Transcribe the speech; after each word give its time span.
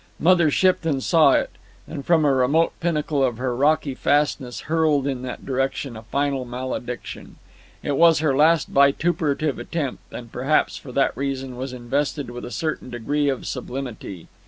Mother 0.19 0.49
Shipton 0.49 0.99
saw 0.99 1.33
it, 1.33 1.51
and 1.87 2.03
from 2.03 2.25
a 2.25 2.33
remote 2.33 2.73
pinnacle 2.79 3.23
of 3.23 3.37
her 3.37 3.55
rocky 3.55 3.93
fastness 3.93 4.61
hurled 4.61 5.05
in 5.05 5.21
that 5.21 5.45
direction 5.45 5.95
a 5.95 6.01
final 6.01 6.43
malediction. 6.43 7.35
It 7.83 7.95
was 7.97 8.17
her 8.17 8.35
last 8.35 8.67
vituperative 8.69 9.59
attempt, 9.59 10.11
and 10.11 10.31
perhaps 10.31 10.75
for 10.75 10.91
that 10.91 11.15
reason 11.15 11.55
was 11.55 11.71
invested 11.71 12.31
with 12.31 12.45
a 12.45 12.49
certain 12.51 12.89
degree 12.89 13.29
of 13.29 13.45
sublimity. 13.45 14.27